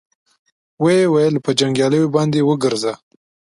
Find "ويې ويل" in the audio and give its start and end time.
0.83-1.35